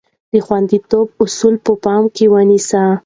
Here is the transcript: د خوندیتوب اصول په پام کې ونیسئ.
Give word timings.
د 0.33 0.33
خوندیتوب 0.45 1.07
اصول 1.23 1.55
په 1.65 1.71
پام 1.83 2.03
کې 2.15 2.25
ونیسئ. 2.33 2.83